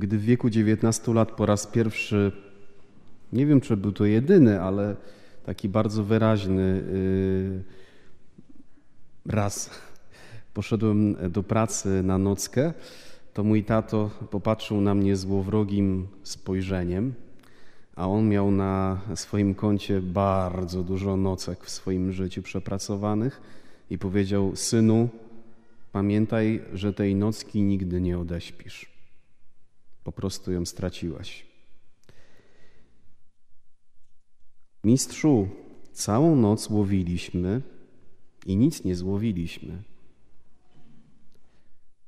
gdy 0.00 0.18
w 0.18 0.24
wieku 0.24 0.50
19 0.50 1.14
lat 1.14 1.32
po 1.32 1.46
raz 1.46 1.66
pierwszy, 1.66 2.32
nie 3.32 3.46
wiem 3.46 3.60
czy 3.60 3.76
był 3.76 3.92
to 3.92 4.04
jedyny, 4.04 4.60
ale 4.62 4.96
taki 5.46 5.68
bardzo 5.68 6.04
wyraźny 6.04 6.82
yy, 9.26 9.32
raz 9.32 9.70
poszedłem 10.54 11.16
do 11.30 11.42
pracy 11.42 12.02
na 12.02 12.18
nockę, 12.18 12.72
to 13.34 13.44
mój 13.44 13.64
tato 13.64 14.10
popatrzył 14.30 14.80
na 14.80 14.94
mnie 14.94 15.16
złowrogim 15.16 16.06
spojrzeniem, 16.22 17.14
a 17.96 18.08
on 18.08 18.28
miał 18.28 18.50
na 18.50 19.00
swoim 19.14 19.54
koncie 19.54 20.00
bardzo 20.02 20.82
dużo 20.82 21.16
nocek 21.16 21.64
w 21.64 21.70
swoim 21.70 22.12
życiu 22.12 22.42
przepracowanych 22.42 23.40
i 23.90 23.98
powiedział: 23.98 24.56
Synu, 24.56 25.08
pamiętaj, 25.92 26.62
że 26.72 26.92
tej 26.92 27.14
nocki 27.14 27.62
nigdy 27.62 28.00
nie 28.00 28.18
odeśpisz. 28.18 28.99
Po 30.04 30.12
prostu 30.12 30.52
ją 30.52 30.66
straciłaś. 30.66 31.46
Mistrzu, 34.84 35.48
całą 35.92 36.36
noc 36.36 36.70
łowiliśmy 36.70 37.62
i 38.46 38.56
nic 38.56 38.84
nie 38.84 38.96
złowiliśmy. 38.96 39.82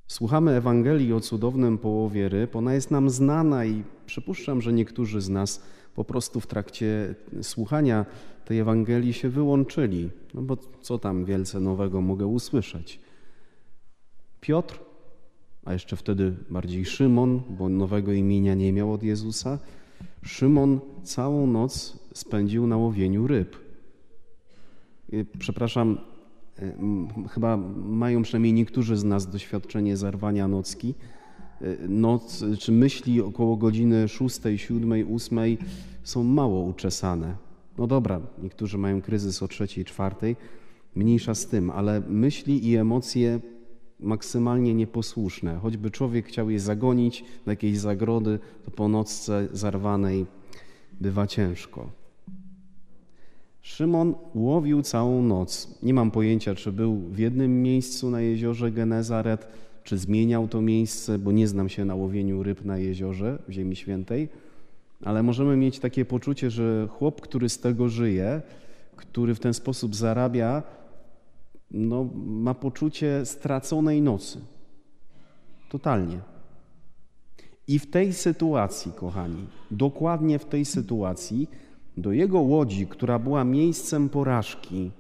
Słuchamy 0.06 0.50
Ewangelii 0.50 1.12
o 1.12 1.20
cudownym 1.20 1.78
połowie 1.78 2.28
ryb. 2.28 2.56
Ona 2.56 2.74
jest 2.74 2.90
nam 2.90 3.10
znana 3.10 3.64
i 3.64 3.84
przypuszczam, 4.06 4.62
że 4.62 4.72
niektórzy 4.72 5.20
z 5.20 5.28
nas 5.28 5.62
po 5.94 6.04
prostu 6.04 6.40
w 6.40 6.46
trakcie 6.46 7.14
słuchania 7.42 8.06
tej 8.44 8.58
Ewangelii 8.58 9.12
się 9.12 9.28
wyłączyli. 9.28 10.10
No 10.34 10.42
bo 10.42 10.56
co 10.56 10.98
tam 10.98 11.24
wielce 11.24 11.60
nowego 11.60 12.00
mogę 12.00 12.26
usłyszeć? 12.26 13.00
Piotr, 14.40 14.80
a 15.64 15.72
jeszcze 15.72 15.96
wtedy 15.96 16.34
bardziej 16.50 16.84
Szymon, 16.84 17.42
bo 17.58 17.68
nowego 17.68 18.12
imienia 18.12 18.54
nie 18.54 18.72
miał 18.72 18.92
od 18.92 19.02
Jezusa, 19.02 19.58
Szymon 20.22 20.80
całą 21.02 21.46
noc 21.46 21.98
spędził 22.14 22.66
na 22.66 22.76
łowieniu 22.76 23.26
ryb. 23.26 23.56
Przepraszam, 25.38 25.98
E, 26.58 27.28
chyba 27.28 27.56
mają 27.76 28.22
przynajmniej 28.22 28.52
niektórzy 28.52 28.96
z 28.96 29.04
nas 29.04 29.30
doświadczenie 29.30 29.96
zarwania 29.96 30.48
nocki. 30.48 30.94
E, 31.60 31.88
noc, 31.88 32.44
czy 32.58 32.72
myśli 32.72 33.20
około 33.20 33.56
godziny 33.56 34.08
6, 34.08 34.40
7, 34.56 34.92
8 35.14 35.38
są 36.02 36.24
mało 36.24 36.62
uczesane. 36.62 37.36
No 37.78 37.86
dobra, 37.86 38.20
niektórzy 38.42 38.78
mają 38.78 39.02
kryzys 39.02 39.42
o 39.42 39.48
3, 39.48 39.84
4, 39.84 40.36
mniejsza 40.94 41.34
z 41.34 41.46
tym, 41.46 41.70
ale 41.70 42.02
myśli 42.08 42.68
i 42.68 42.76
emocje 42.76 43.40
maksymalnie 44.02 44.74
nieposłuszne. 44.74 45.58
Choćby 45.62 45.90
człowiek 45.90 46.26
chciał 46.26 46.50
je 46.50 46.60
zagonić 46.60 47.24
do 47.44 47.52
jakiejś 47.52 47.78
zagrody, 47.78 48.38
to 48.64 48.70
po 48.70 48.88
nocce 48.88 49.48
zarwanej 49.52 50.26
bywa 51.00 51.26
ciężko. 51.26 51.88
Szymon 53.62 54.14
łowił 54.34 54.82
całą 54.82 55.22
noc. 55.22 55.78
Nie 55.82 55.94
mam 55.94 56.10
pojęcia, 56.10 56.54
czy 56.54 56.72
był 56.72 56.96
w 56.96 57.18
jednym 57.18 57.62
miejscu 57.62 58.10
na 58.10 58.20
jeziorze 58.20 58.70
Genezaret, 58.70 59.46
czy 59.84 59.98
zmieniał 59.98 60.48
to 60.48 60.60
miejsce, 60.60 61.18
bo 61.18 61.32
nie 61.32 61.48
znam 61.48 61.68
się 61.68 61.84
na 61.84 61.94
łowieniu 61.94 62.42
ryb 62.42 62.64
na 62.64 62.78
jeziorze 62.78 63.38
w 63.48 63.52
Ziemi 63.52 63.76
Świętej, 63.76 64.28
ale 65.04 65.22
możemy 65.22 65.56
mieć 65.56 65.78
takie 65.78 66.04
poczucie, 66.04 66.50
że 66.50 66.88
chłop, 66.90 67.20
który 67.20 67.48
z 67.48 67.58
tego 67.58 67.88
żyje, 67.88 68.42
który 68.96 69.34
w 69.34 69.40
ten 69.40 69.54
sposób 69.54 69.96
zarabia, 69.96 70.62
no, 71.72 72.08
ma 72.24 72.54
poczucie 72.54 73.26
straconej 73.26 74.02
nocy. 74.02 74.40
Totalnie. 75.68 76.20
I 77.68 77.78
w 77.78 77.90
tej 77.90 78.12
sytuacji, 78.12 78.92
kochani, 78.92 79.46
dokładnie 79.70 80.38
w 80.38 80.44
tej 80.44 80.64
sytuacji, 80.64 81.50
do 81.96 82.12
jego 82.12 82.40
łodzi, 82.40 82.86
która 82.86 83.18
była 83.18 83.44
miejscem 83.44 84.08
porażki, 84.08 84.90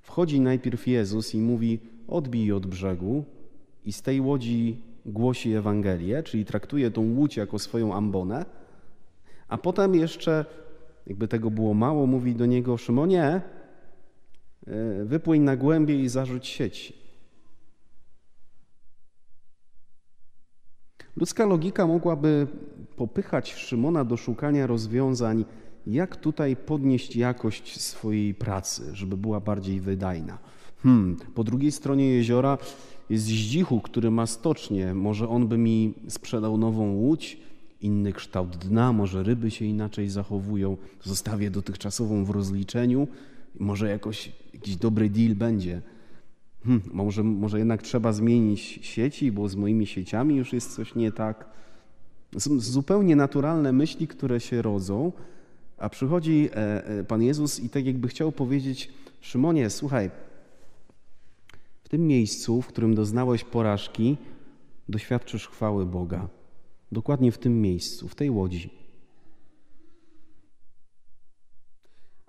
wchodzi 0.00 0.40
najpierw 0.40 0.86
Jezus 0.86 1.34
i 1.34 1.40
mówi: 1.40 1.80
Odbij 2.08 2.52
od 2.52 2.66
brzegu, 2.66 3.24
i 3.84 3.92
z 3.92 4.02
tej 4.02 4.20
łodzi 4.20 4.80
głosi 5.06 5.52
Ewangelię, 5.52 6.22
czyli 6.22 6.44
traktuje 6.44 6.90
tą 6.90 7.14
łódź 7.14 7.36
jako 7.36 7.58
swoją 7.58 7.94
ambonę, 7.94 8.44
a 9.48 9.58
potem 9.58 9.94
jeszcze, 9.94 10.44
jakby 11.06 11.28
tego 11.28 11.50
było 11.50 11.74
mało, 11.74 12.06
mówi 12.06 12.34
do 12.34 12.46
niego: 12.46 12.76
Szymonie, 12.76 13.40
wypłyń 15.04 15.42
na 15.42 15.56
głębie 15.56 16.02
i 16.02 16.08
zarzuć 16.08 16.46
sieci. 16.46 16.94
Ludzka 21.16 21.46
logika 21.46 21.86
mogłaby 21.86 22.46
popychać 22.96 23.54
Szymona 23.54 24.04
do 24.04 24.16
szukania 24.16 24.66
rozwiązań 24.66 25.44
jak 25.86 26.16
tutaj 26.16 26.56
podnieść 26.56 27.16
jakość 27.16 27.80
swojej 27.80 28.34
pracy, 28.34 28.82
żeby 28.92 29.16
była 29.16 29.40
bardziej 29.40 29.80
wydajna. 29.80 30.38
Hmm. 30.82 31.16
Po 31.34 31.44
drugiej 31.44 31.72
stronie 31.72 32.08
jeziora 32.08 32.58
jest 33.10 33.24
Zdzichu, 33.24 33.80
który 33.80 34.10
ma 34.10 34.26
stocznię. 34.26 34.94
Może 34.94 35.28
on 35.28 35.48
by 35.48 35.58
mi 35.58 35.94
sprzedał 36.08 36.58
nową 36.58 36.92
łódź, 36.92 37.40
inny 37.80 38.12
kształt 38.12 38.56
dna, 38.56 38.92
może 38.92 39.22
ryby 39.22 39.50
się 39.50 39.64
inaczej 39.64 40.08
zachowują. 40.08 40.76
Zostawię 41.02 41.50
dotychczasową 41.50 42.24
w 42.24 42.30
rozliczeniu. 42.30 43.08
Może 43.58 43.88
jakoś, 43.88 44.32
jakiś 44.54 44.76
dobry 44.76 45.10
deal 45.10 45.34
będzie. 45.34 45.82
Hmm. 46.64 46.82
Może, 46.92 47.22
może 47.22 47.58
jednak 47.58 47.82
trzeba 47.82 48.12
zmienić 48.12 48.60
sieci, 48.82 49.32
bo 49.32 49.48
z 49.48 49.56
moimi 49.56 49.86
sieciami 49.86 50.36
już 50.36 50.52
jest 50.52 50.74
coś 50.74 50.94
nie 50.94 51.12
tak. 51.12 51.48
Są 52.38 52.60
zupełnie 52.60 53.16
naturalne 53.16 53.72
myśli, 53.72 54.08
które 54.08 54.40
się 54.40 54.62
rodzą, 54.62 55.12
a 55.78 55.88
przychodzi 55.88 56.48
e, 56.52 56.86
e, 56.86 57.04
Pan 57.04 57.22
Jezus 57.22 57.60
i 57.60 57.68
tak 57.68 57.86
jakby 57.86 58.08
chciał 58.08 58.32
powiedzieć: 58.32 58.90
Szymonie, 59.20 59.70
słuchaj, 59.70 60.10
w 61.84 61.88
tym 61.88 62.06
miejscu, 62.06 62.62
w 62.62 62.66
którym 62.66 62.94
doznałeś 62.94 63.44
porażki, 63.44 64.16
doświadczysz 64.88 65.48
chwały 65.48 65.86
Boga. 65.86 66.28
Dokładnie 66.92 67.32
w 67.32 67.38
tym 67.38 67.62
miejscu, 67.62 68.08
w 68.08 68.14
tej 68.14 68.30
łodzi. 68.30 68.81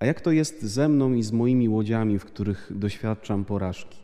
A 0.03 0.05
jak 0.05 0.21
to 0.21 0.31
jest 0.31 0.61
ze 0.61 0.89
mną 0.89 1.13
i 1.13 1.23
z 1.23 1.31
moimi 1.31 1.69
łodziami, 1.69 2.19
w 2.19 2.25
których 2.25 2.71
doświadczam 2.75 3.45
porażki? 3.45 3.97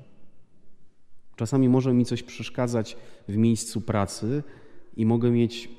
Czasami 1.35 1.69
może 1.69 1.93
mi 1.93 2.05
coś 2.05 2.23
przeszkadzać 2.23 2.97
w 3.27 3.37
miejscu 3.37 3.81
pracy 3.81 4.43
i 4.97 5.05
mogę 5.05 5.31
mieć 5.31 5.69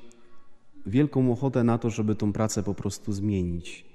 wielką 0.85 1.31
ochotę 1.31 1.63
na 1.63 1.77
to, 1.77 1.89
żeby 1.89 2.15
tą 2.15 2.33
pracę 2.33 2.63
po 2.63 2.73
prostu 2.73 3.13
zmienić. 3.13 3.85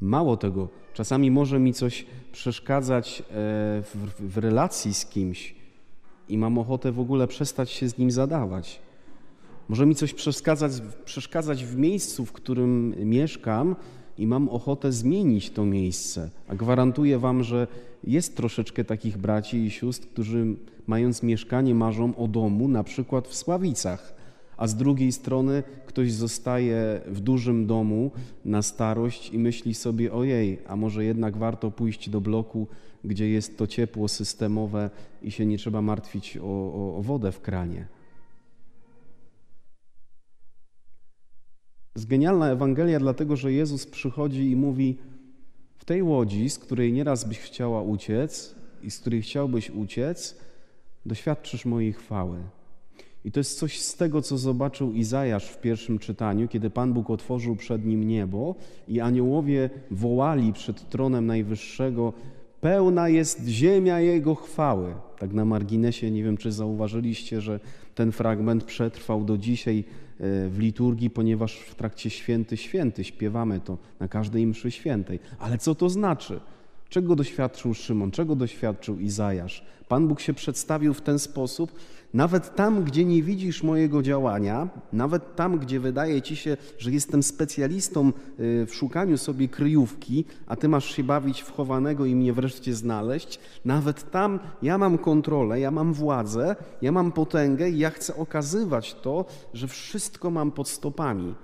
Mało 0.00 0.36
tego, 0.36 0.68
czasami 0.92 1.30
może 1.30 1.58
mi 1.58 1.72
coś 1.72 2.06
przeszkadzać 2.32 3.20
e, 3.20 3.24
w, 3.82 4.12
w 4.20 4.38
relacji 4.38 4.94
z 4.94 5.06
kimś 5.06 5.54
i 6.28 6.38
mam 6.38 6.58
ochotę 6.58 6.92
w 6.92 7.00
ogóle 7.00 7.26
przestać 7.26 7.70
się 7.70 7.88
z 7.88 7.98
nim 7.98 8.10
zadawać. 8.10 8.80
Może 9.68 9.86
mi 9.86 9.94
coś 9.94 10.14
przeszkadzać, 10.14 10.72
przeszkadzać 11.04 11.64
w 11.64 11.76
miejscu, 11.76 12.24
w 12.24 12.32
którym 12.32 12.94
mieszkam 12.98 13.76
i 14.18 14.26
mam 14.26 14.48
ochotę 14.48 14.92
zmienić 14.92 15.50
to 15.50 15.64
miejsce. 15.64 16.30
A 16.48 16.54
gwarantuję 16.54 17.18
Wam, 17.18 17.42
że 17.42 17.66
jest 18.04 18.36
troszeczkę 18.36 18.84
takich 18.84 19.18
braci 19.18 19.56
i 19.56 19.70
sióstr, 19.70 20.08
którzy 20.08 20.46
mając 20.86 21.22
mieszkanie 21.22 21.74
marzą 21.74 22.16
o 22.16 22.28
domu, 22.28 22.68
na 22.68 22.84
przykład 22.84 23.28
w 23.28 23.34
Sławicach 23.34 24.14
a 24.56 24.66
z 24.66 24.76
drugiej 24.76 25.12
strony 25.12 25.62
ktoś 25.86 26.12
zostaje 26.12 27.00
w 27.06 27.20
dużym 27.20 27.66
domu 27.66 28.10
na 28.44 28.62
starość 28.62 29.30
i 29.30 29.38
myśli 29.38 29.74
sobie: 29.74 30.12
ojej, 30.12 30.58
a 30.68 30.76
może 30.76 31.04
jednak 31.04 31.36
warto 31.36 31.70
pójść 31.70 32.10
do 32.10 32.20
bloku, 32.20 32.66
gdzie 33.04 33.28
jest 33.28 33.58
to 33.58 33.66
ciepło 33.66 34.08
systemowe 34.08 34.90
i 35.22 35.30
się 35.30 35.46
nie 35.46 35.58
trzeba 35.58 35.82
martwić 35.82 36.36
o, 36.36 36.42
o, 36.42 36.96
o 36.96 37.02
wodę 37.02 37.32
w 37.32 37.40
kranie. 37.40 37.86
Jest 41.96 42.06
genialna 42.06 42.50
Ewangelia, 42.50 42.98
dlatego 42.98 43.36
że 43.36 43.52
Jezus 43.52 43.86
przychodzi 43.86 44.50
i 44.50 44.56
mówi: 44.56 44.98
W 45.76 45.84
tej 45.84 46.02
łodzi, 46.02 46.50
z 46.50 46.58
której 46.58 46.92
nieraz 46.92 47.24
byś 47.24 47.38
chciała 47.38 47.82
uciec 47.82 48.54
i 48.82 48.90
z 48.90 48.98
której 48.98 49.22
chciałbyś 49.22 49.70
uciec, 49.70 50.36
doświadczysz 51.06 51.64
mojej 51.64 51.92
chwały. 51.92 52.38
I 53.24 53.32
to 53.32 53.40
jest 53.40 53.58
coś 53.58 53.80
z 53.80 53.94
tego, 53.94 54.22
co 54.22 54.38
zobaczył 54.38 54.92
Izajasz 54.92 55.48
w 55.48 55.60
pierwszym 55.60 55.98
czytaniu, 55.98 56.48
kiedy 56.48 56.70
Pan 56.70 56.92
Bóg 56.92 57.10
otworzył 57.10 57.56
przed 57.56 57.84
nim 57.84 58.08
niebo 58.08 58.54
i 58.88 59.00
aniołowie 59.00 59.70
wołali 59.90 60.52
przed 60.52 60.88
tronem 60.88 61.26
Najwyższego: 61.26 62.12
Pełna 62.60 63.08
jest 63.08 63.46
ziemia 63.46 64.00
Jego 64.00 64.34
chwały. 64.34 64.94
Tak 65.18 65.32
na 65.32 65.44
marginesie, 65.44 66.10
nie 66.10 66.24
wiem, 66.24 66.36
czy 66.36 66.52
zauważyliście, 66.52 67.40
że 67.40 67.60
ten 67.94 68.12
fragment 68.12 68.64
przetrwał 68.64 69.24
do 69.24 69.38
dzisiaj 69.38 69.84
w 70.20 70.56
liturgii, 70.58 71.10
ponieważ 71.10 71.56
w 71.56 71.74
trakcie 71.74 72.10
święty, 72.10 72.56
święty 72.56 73.04
śpiewamy 73.04 73.60
to 73.60 73.78
na 74.00 74.08
każdej 74.08 74.46
mszy 74.46 74.70
świętej. 74.70 75.18
Ale 75.38 75.58
co 75.58 75.74
to 75.74 75.88
znaczy? 75.88 76.40
Czego 76.94 77.16
doświadczył 77.16 77.74
Szymon? 77.74 78.10
Czego 78.10 78.36
doświadczył 78.36 78.98
Izajasz? 78.98 79.64
Pan 79.88 80.08
Bóg 80.08 80.20
się 80.20 80.34
przedstawił 80.34 80.94
w 80.94 81.00
ten 81.00 81.18
sposób, 81.18 81.72
Nawet 82.14 82.54
tam, 82.54 82.84
gdzie 82.84 83.04
nie 83.04 83.22
widzisz 83.22 83.62
mojego 83.62 84.02
działania, 84.02 84.68
nawet 84.92 85.36
tam, 85.36 85.58
gdzie 85.58 85.80
wydaje 85.80 86.22
ci 86.22 86.36
się, 86.36 86.56
że 86.78 86.90
jestem 86.90 87.22
specjalistą 87.22 88.08
y, 88.40 88.66
w 88.66 88.74
szukaniu 88.74 89.18
sobie 89.18 89.48
kryjówki, 89.48 90.24
a 90.46 90.56
ty 90.56 90.68
masz 90.68 90.96
się 90.96 91.04
bawić 91.04 91.42
w 91.42 91.52
chowanego 91.52 92.06
i 92.06 92.14
mnie 92.14 92.32
wreszcie 92.32 92.74
znaleźć, 92.74 93.40
nawet 93.64 94.10
tam 94.10 94.38
ja 94.62 94.78
mam 94.78 94.98
kontrolę, 94.98 95.60
ja 95.60 95.70
mam 95.70 95.92
władzę, 95.92 96.56
ja 96.82 96.92
mam 96.92 97.12
potęgę 97.12 97.70
i 97.70 97.78
ja 97.78 97.90
chcę 97.90 98.16
okazywać 98.16 98.94
to, 98.94 99.24
że 99.54 99.68
wszystko 99.68 100.30
mam 100.30 100.52
pod 100.52 100.68
stopami. 100.68 101.34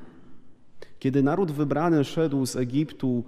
Kiedy 0.99 1.23
naród 1.23 1.51
wybrany 1.51 2.05
szedł 2.05 2.47
z 2.47 2.57
Egiptu 2.57 3.25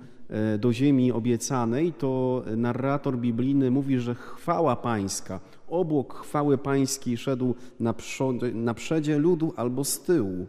do 0.59 0.73
ziemi 0.73 1.13
obiecanej, 1.13 1.93
to 1.93 2.43
narrator 2.57 3.19
biblijny 3.19 3.71
mówi, 3.71 3.99
że 3.99 4.15
chwała 4.15 4.77
pańska, 4.77 5.41
obłok 5.69 6.15
chwały 6.15 6.59
pańskiej 6.59 7.17
szedł 7.17 7.55
na, 8.55 8.75
przedzie 8.75 9.19
ludu 9.19 9.53
albo 9.57 9.85
z 9.85 10.01
tyłu. 10.01 10.47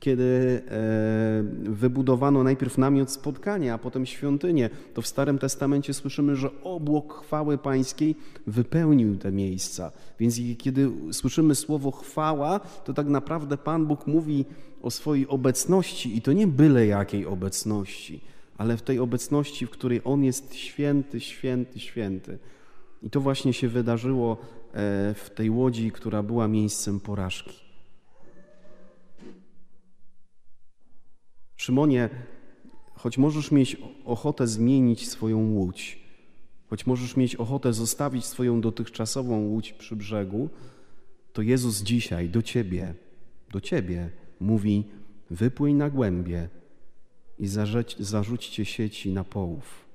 Kiedy 0.00 0.62
e, 0.68 1.70
wybudowano 1.70 2.42
najpierw 2.42 2.78
namiot 2.78 3.10
spotkania, 3.10 3.74
a 3.74 3.78
potem 3.78 4.06
świątynię, 4.06 4.70
to 4.94 5.02
w 5.02 5.06
Starym 5.06 5.38
Testamencie 5.38 5.94
słyszymy, 5.94 6.36
że 6.36 6.50
obłok 6.62 7.22
chwały 7.24 7.58
pańskiej 7.58 8.14
wypełnił 8.46 9.16
te 9.16 9.32
miejsca. 9.32 9.92
Więc 10.18 10.40
kiedy 10.58 10.90
słyszymy 11.12 11.54
słowo 11.54 11.90
chwała, 11.90 12.60
to 12.84 12.94
tak 12.94 13.06
naprawdę 13.06 13.56
Pan 13.56 13.86
Bóg 13.86 14.06
mówi 14.06 14.44
o 14.82 14.90
swojej 14.90 15.28
obecności 15.28 16.16
i 16.16 16.22
to 16.22 16.32
nie 16.32 16.46
byle 16.46 16.86
jakiej 16.86 17.26
obecności, 17.26 18.20
ale 18.58 18.76
w 18.76 18.82
tej 18.82 18.98
obecności, 18.98 19.66
w 19.66 19.70
której 19.70 20.00
On 20.04 20.24
jest 20.24 20.54
święty, 20.54 21.20
święty, 21.20 21.80
święty. 21.80 22.38
I 23.02 23.10
to 23.10 23.20
właśnie 23.20 23.52
się 23.52 23.68
wydarzyło 23.68 24.32
e, 24.32 25.14
w 25.14 25.30
tej 25.34 25.50
łodzi, 25.50 25.92
która 25.92 26.22
była 26.22 26.48
miejscem 26.48 27.00
porażki. 27.00 27.66
Szymonie, 31.56 32.08
choć 32.94 33.18
możesz 33.18 33.50
mieć 33.50 33.76
ochotę 34.04 34.46
zmienić 34.46 35.08
swoją 35.08 35.50
łódź, 35.50 35.98
choć 36.70 36.86
możesz 36.86 37.16
mieć 37.16 37.36
ochotę 37.36 37.72
zostawić 37.72 38.24
swoją 38.24 38.60
dotychczasową 38.60 39.40
łódź 39.40 39.72
przy 39.72 39.96
brzegu, 39.96 40.48
to 41.32 41.42
Jezus 41.42 41.82
dzisiaj 41.82 42.28
do 42.28 42.42
ciebie, 42.42 42.94
do 43.52 43.60
ciebie 43.60 44.10
mówi: 44.40 44.84
wypłyń 45.30 45.74
na 45.74 45.90
głębie 45.90 46.48
i 47.38 47.46
zarzućcie 47.98 48.64
sieci 48.64 49.12
na 49.12 49.24
połów. 49.24 49.85